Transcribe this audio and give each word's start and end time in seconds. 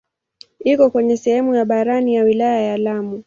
Iko 0.63 0.89
kwenye 0.89 1.17
sehemu 1.17 1.55
ya 1.55 1.65
barani 1.65 2.15
ya 2.15 2.23
wilaya 2.23 2.61
ya 2.61 2.77
Lamu. 2.77 3.19